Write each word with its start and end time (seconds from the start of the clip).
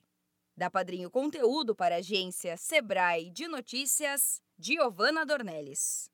Da 0.55 0.69
Padrinho 0.69 1.09
Conteúdo 1.09 1.75
para 1.75 1.95
a 1.95 1.97
agência 1.97 2.55
Sebrae 2.55 3.31
de 3.31 3.47
Notícias, 3.47 4.39
Giovana 4.59 5.25
Dornelles. 5.25 6.12